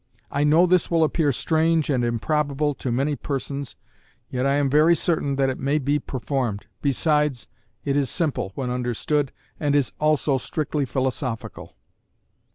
I 0.31 0.43
know 0.43 0.65
this 0.65 0.89
will 0.89 1.03
appear 1.03 1.31
strange 1.31 1.87
and 1.91 2.03
improbable 2.03 2.73
to 2.73 2.91
many 2.91 3.15
persons, 3.15 3.75
yet 4.31 4.47
I 4.47 4.55
am 4.55 4.67
very 4.67 4.95
certain 4.95 5.39
it 5.39 5.59
may 5.59 5.77
be 5.77 5.99
performed, 5.99 6.65
besides, 6.81 7.47
it 7.85 7.95
is 7.95 8.09
simple 8.09 8.51
(when 8.55 8.71
understood) 8.71 9.31
and 9.59 9.75
is 9.75 9.93
also 9.99 10.39
strictly 10.39 10.85
philosophical. 10.85 11.75